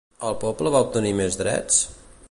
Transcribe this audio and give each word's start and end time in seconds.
El 0.29 0.37
poble 0.43 0.71
va 0.77 0.81
obtenir 0.87 1.13
més 1.21 1.39
drets? 1.43 1.79